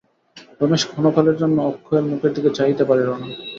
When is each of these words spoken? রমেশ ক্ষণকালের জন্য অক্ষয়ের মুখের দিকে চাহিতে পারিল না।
রমেশ 0.59 0.83
ক্ষণকালের 0.89 1.35
জন্য 1.41 1.57
অক্ষয়ের 1.69 2.05
মুখের 2.09 2.31
দিকে 2.35 2.49
চাহিতে 2.57 2.83
পারিল 2.89 3.09
না। 3.13 3.27